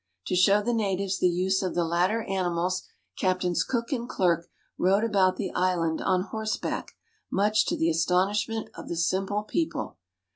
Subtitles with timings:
[0.25, 2.87] To show the natives the use of the latter animals.
[3.19, 6.93] Captains Cook and Clerke rode about the island on horseback,
[7.29, 9.99] much to the astonishment of the simple people.